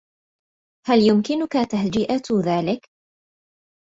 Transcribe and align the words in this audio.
هل 0.87 0.99
يمكنك 1.01 1.51
تهجئة 1.51 2.21
ذلك؟ 2.51 2.87